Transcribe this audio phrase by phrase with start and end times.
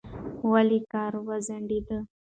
[0.51, 1.87] ولې کار وځنډېد؟